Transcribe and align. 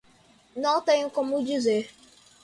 Não 0.55 0.81
tenho 0.81 1.11
como 1.11 1.45
dizer 1.45 1.91